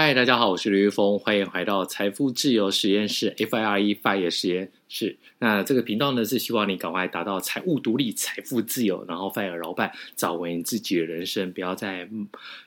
[0.00, 5.16] 嗨，大家好，我是刘玉峰，欢迎回到财富自由实验室 （FIRE FIRE 实验室）。
[5.40, 12.06] 那这个频道呢，是希望你赶快达到财务独立、财富自由，然后 FIRE 老板，找回你自己的人生，不要再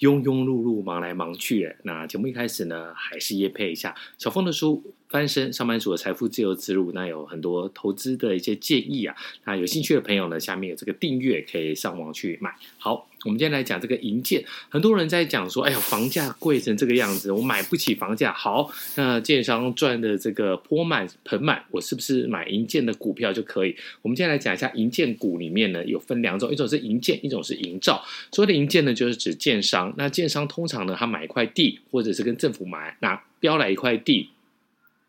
[0.00, 1.76] 庸庸碌碌、忙来忙去。
[1.84, 4.82] 那节目一开始呢，还是业配一下小峰的书。
[5.08, 9.14] 翻身上班族的财富自由之路，那有很多投资的一些建议啊。
[9.44, 12.50] 那有兴趣的朋友呢，下面有这个订阅，可以上网去买。
[12.78, 14.44] 好，我们今天来讲这个银建。
[14.68, 18.32] 很多人在讲说，哎呀，房价贵成这个样子，我买不起房价。
[18.32, 23.74] 好，那建商赚的这个钵满盆满，我是不是买银建的股票就可以？
[24.02, 28.04] 我们今天来讲一下银建股里面呢，有分两种，一种是银建，一种是银造。
[28.32, 29.92] 所谓的银建呢，就是指建商。
[29.96, 34.30] 那建商通常呢，他买一块地，或者是跟政府买，那标来一块地。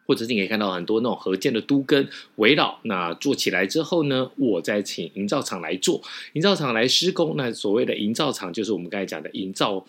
[0.06, 6.02] 或者是你可以看到很多那种合建的都跟围绕，那做起来之后呢，我再请营造厂来做，
[6.34, 7.36] 营造厂来施工。
[7.38, 9.86] 那所谓的营造厂，就是我们刚才讲的营造。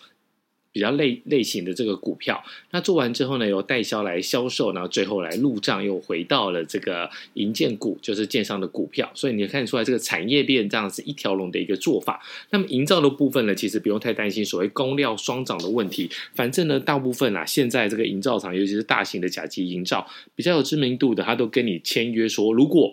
[0.75, 2.43] 比较类类型的这个股票，
[2.73, 9.09] 那做完之后呢，由代销来销售，然后最后来入账，又回到了这个银建股，就是建商的股票。
[9.15, 12.21] 所以你看出来这个产业链这样子一条龙的一个做法。
[12.51, 16.11] 那么营造的部分呢，其实不用太担心所谓工料双涨的问题。
[16.35, 22.93] 反正呢，大部分啊，现在这个营造厂，尤其是大型的甲级营造，比较有知名度的，他都跟你签约说，如果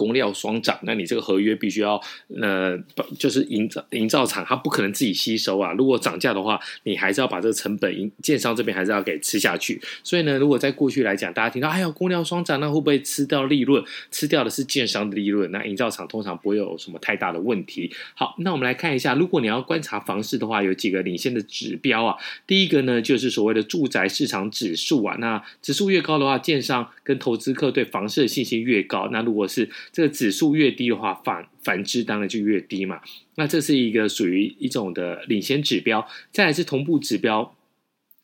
[0.00, 2.00] 工料双涨，那你这个合约必须要，
[2.40, 2.74] 呃，
[3.18, 5.74] 就是营造营造厂，它不可能自己吸收啊。
[5.74, 9.78] 如果涨价的话，你还是要把这个成本，建商这边还是要给吃下去。
[10.02, 13.84] 所以呢，如果在过去来讲，大家听到哎呀工料双涨，那会不会吃掉利润？
[14.10, 17.92] 吃掉的是建商的利润，那营造厂通常不会有什么太大的问题。
[18.14, 22.16] 好，那我们来看一下，如果你要观察房市的话，有几个领先的指标啊。
[22.46, 25.16] 第一个呢，就是所谓的住宅市场指数啊。
[25.18, 29.08] 那指数越高的话，建商跟投资客对房市的信心越高。
[29.12, 33.00] 那如果是这个指数越低的话，反反之当然就越低嘛。
[33.36, 36.06] 那这是一个属于一种的领先指标。
[36.30, 37.56] 再来是同步指标，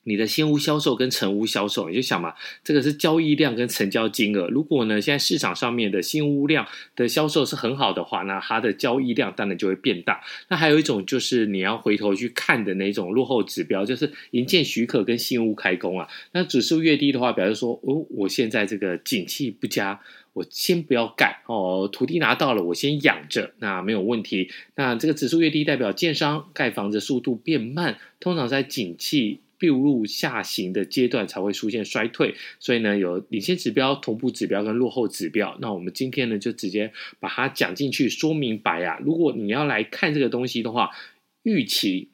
[0.05, 4.49] 你的新屋销售跟成屋销售，你就想嘛，这个是交易量跟成交金额。
[4.49, 10.23] 如果呢，现在市场上面的新屋量的销售是很好的话，那它的交易量当然就会变大。
[10.49, 16.07] 那还有一种就是你要回头去看的那种落后指标，就是营建许可跟新屋开工啊。
[16.33, 20.01] 那指数越低的话，表示说哦，我现在这个景气不佳。
[20.37, 24.51] 我先不要盖哦，土地拿到了，我先养着，那没有问题。
[24.75, 32.35] 那这个指数越低，代表建商盖房子速度变慢，通常在景气步入下行的阶段才会出现衰退。
[32.61, 35.57] 所以呢，有领先指标、同步指标跟落后指标。
[35.63, 38.99] 那我们今天呢，就直接把它讲进去，说明白啊。
[39.03, 40.91] 如果你要来看这个东西的话，
[41.45, 42.11] 预期。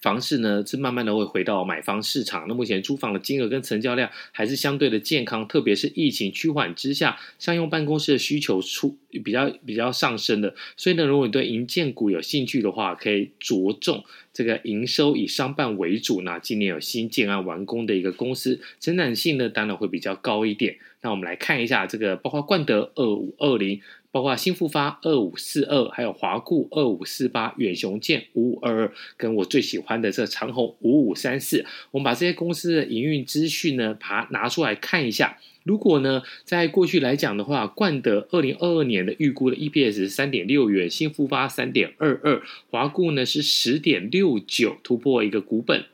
[0.00, 20.76] 房市呢是慢慢的会回到买方市场，那目前租房的金额跟成交量还是相对的健康，特别是疫情趋缓之下，商用办公室的需求出比较比较上升的，所以呢，如果你对银建股有兴趣的话，可以着重这个营收以商办为主，那今年有新建案完工的一个公司，成长性呢当然会比较高一点。
[21.02, 23.80] 那我们来看一下这个，包括冠德二五二零。
[24.16, 35.36] 包括新复发二五四二，还有华固二五四八，远雄建五五二二，跟我最喜欢的这长虹五五三四，我们把这些公司的营运资讯呢，把它拿出来看一下。
[35.64, 42.40] 如果呢，在过去来讲的话，冠德二零二二年的预估的 EPS 三点六元，新复发三点二二，
[42.70, 45.84] 华固呢是十点六九，突破一个股本，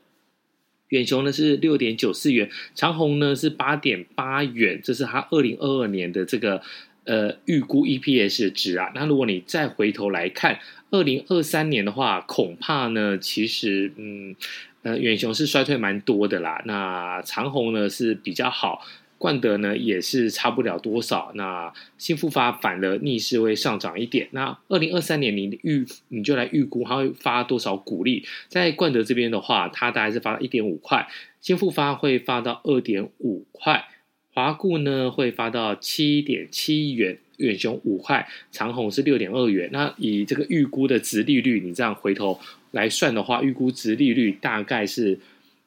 [0.87, 6.61] 远雄呢是六点九四元，长虹呢是八点八元，这是它二零二二年的这个。
[7.05, 10.59] 呃，预估 EPS 值啊，那如果你再回头来看
[10.91, 14.35] 二零二三年的话，恐怕呢，其实嗯，
[14.83, 16.61] 呃，远雄是衰退蛮多的啦。
[16.65, 18.85] 那长虹呢是比较好，
[19.17, 21.31] 冠德呢也是差不了多少。
[21.35, 24.29] 那新复发反而逆势会上涨一点。
[24.31, 28.23] 那二零二三年你预你就来预估它会发多少股利？
[28.47, 31.07] 在冠德这边的话，它大概是发一点五块，
[31.41, 33.89] 新复发会发到二点五块。
[34.33, 39.69] 华固呢会发到七点七元，远雄五块，长虹是六点二元。
[39.71, 42.39] 那以这个预估的殖利率，你这样回头
[42.71, 45.19] 来算的话，预估殖利率大概是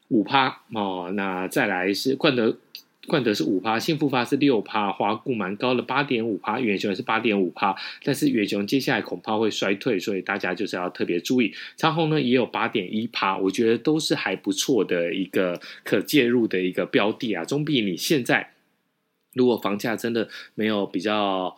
[0.09, 1.13] 五趴哦。
[1.15, 2.59] 那再来是冠德，
[3.07, 7.73] 冠德是五趴，新复发是六趴，华固蛮高的八点五趴，远雄也是八点五趴。
[8.03, 11.55] 但是远雄接下来恐怕会衰退，所以大家就是要特别注意。
[11.77, 18.55] 长虹呢也有八点一趴，我觉得都是还不错的一个可介入的一个标的啊，总比你现在。
[19.37, 21.57] 如果房价真的没有比较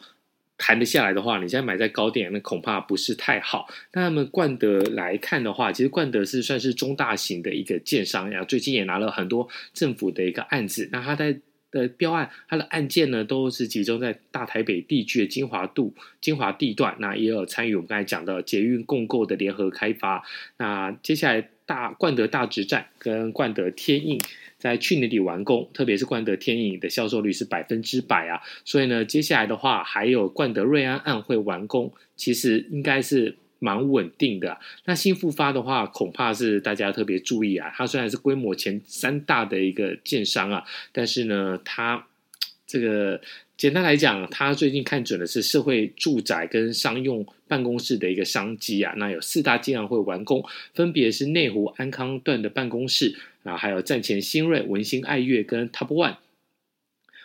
[0.58, 3.68] 谈得下来的话，你现在买在高点，那恐怕不是太好。
[3.92, 10.88] 那么冠德来看的话，其实冠德是算是中大型的一个建商呀，最近也拿了很多政府的一个案子。
[10.90, 11.38] 那他在
[11.70, 16.96] 的标案，他的案件呢，都是集中在大台北地区的精华度、精华地段。
[16.98, 20.24] 那也有参与我们刚才讲的捷运共构的联合开发。
[20.56, 21.48] 那接下来。
[21.68, 24.18] 大冠德大直站跟冠德天印
[24.58, 34.58] 在去年底完工，特别是冠德天印的销售率是百分之百啊，所以呢，接下来的话还有冠德瑞安案会完工，其实应该是蛮稳定的。
[34.86, 42.06] 那新复发的话，恐怕是大家特别注意啊，它虽然是规模前三大的一个建商啊，但是呢，它
[42.66, 43.20] 这个。
[43.58, 48.94] 简单来讲，他最近看准的是社会住宅跟商用办公室的一个商机啊。
[48.98, 50.44] 那有四大建案会完工，
[50.74, 56.18] 分别是内湖安康段的办公室啊，还有站前新锐、文心爱乐跟 Top One，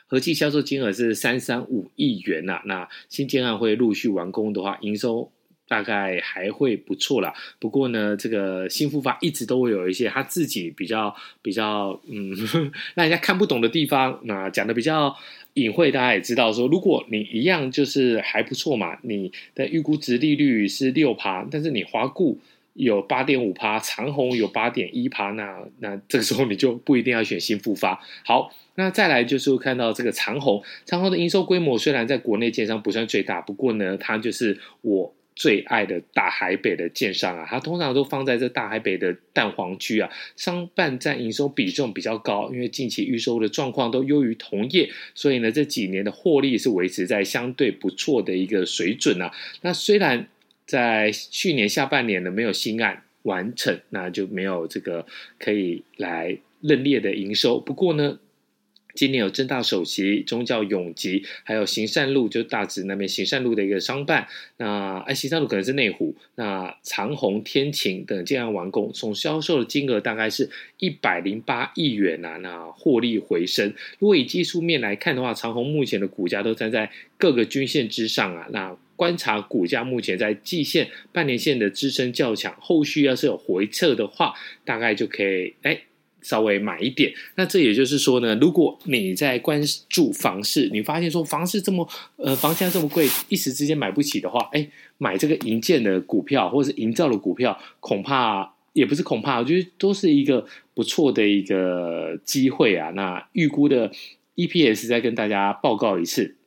[0.07, 2.63] 合计销售金额是三三五亿元呐、啊。
[2.65, 5.31] 那新建案会陆续完工的话，营收。
[5.67, 12.35] 大概还会不错啦，不过呢，这个新复发一直都会有一些他自己比较比较嗯，
[12.93, 14.19] 让人家看不懂的地方。
[14.23, 15.15] 那讲的比较
[15.53, 22.39] 隐晦，大家也知道说，如果你一样就是还不错嘛，你的预估值利率是六趴，但是你华固
[22.73, 27.99] 有八点五趴，长虹有八点一趴，那那这个时候你就不一定要选新复发。
[28.25, 35.15] 好，那再来就是看到这个长虹，长虹的营收规模虽然在国内建商不算最大，不过呢，它就是我。
[35.35, 49.31] 最爱的大海北的建商啊，它通常都放在这大海北的蛋黄区啊，商办占营收比重比较高，因为近期预售的状况都优于同业，所以呢，这几年的获利是维持在相对不错的一个水准啊。
[49.61, 50.27] 那虽然
[50.65, 55.05] 在去年下半年呢没有新案完成，那就没有这个
[55.39, 58.19] 可以来认列的营收，不过呢。
[58.93, 64.27] 今年有正大首席、中教永吉，还有行善路，就大直那边行善路的一个商办。
[64.57, 66.15] 那哎，行善路可能是内湖。
[66.35, 70.49] 那长虹、天晴等建案完工，总销售的金额大概是
[70.79, 72.37] 一百零八亿元啊。
[72.37, 73.73] 那获利回升。
[73.99, 78.47] 如果以技术面来看的话，长虹目前的股价都站在各个均线之上啊。
[78.51, 85.81] 那观察股价目前在季线、半年线的支撑较强，后续要是有回撤的话，大概就可以哎。
[86.23, 94.67] 稍微买一点，那这也就是说呢，如果你在关注房市，你发现说房市这么呃房价这么贵，一时之间买不起的话，哎，
[94.97, 102.89] 买这个营建的股票或者是营造的股票，恐怕也不是恐怕，我觉得都是一个不错的一个机会啊。
[102.91, 103.91] 那预估的
[104.35, 106.37] EPS 再跟大家报告一次，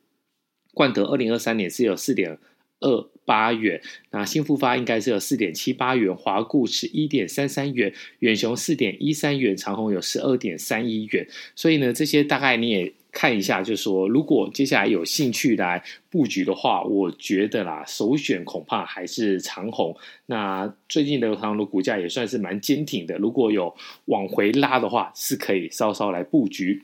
[0.73, 2.37] 冠德二零二三年是有四点
[2.79, 3.81] 二八元，
[4.11, 11.27] 那新复发应该是有四点七八元，华固是一点三三元，远雄四点一三元，长虹有十二点三一元。
[11.53, 19.93] 所以呢，这些大概你也看一下，就是说，如果接下来有兴趣来布局的话，我觉得啦，首选恐怕还是长虹。
[20.27, 23.75] 那最近的长虹的股价也算是蛮坚挺的，如果有
[24.05, 26.81] 往回拉的话，是可以稍稍来布局。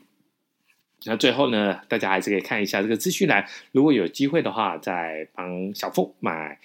[1.06, 6.58] 那最后呢，大家还是可以看一下这个资讯栏，如果有机会的话，再帮小峰买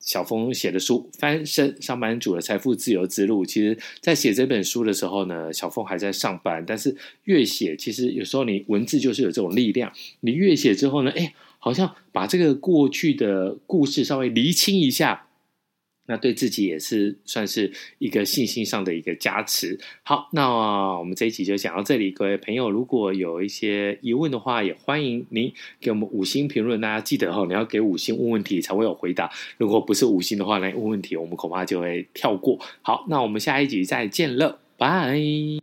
[0.00, 3.44] 小峰写的书《翻身上班族的财富自由之路》。
[3.48, 9.92] 其实，在写这本书的时候呢，小峰还在上班，但是越写，其实有时候你文字就是有这种力量。
[10.20, 15.28] 你越写之后呢，哎，好像把这个过去的故事稍微厘清一下。
[16.06, 19.78] 那对自己也是算是一个信心上的一个加持。
[20.02, 20.48] 好，那
[20.98, 22.10] 我们这一集就讲到这里。
[22.10, 26.80] 各位朋友，如果有一些疑问的话，也欢迎您给我们五星评论。
[26.80, 29.30] 大家记得哦，你要给五星问问题才会有回答。
[29.58, 32.58] 如果不是五星的话，来问问题，我们恐怕就会跳过。
[32.82, 35.61] 好，那我们下一集再见了，拜。